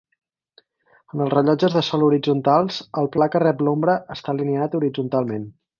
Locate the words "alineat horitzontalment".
4.39-5.51